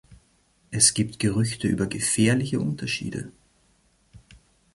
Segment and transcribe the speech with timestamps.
[0.71, 3.31] Es gibt Gerüchte über gefährliche Unterschiede.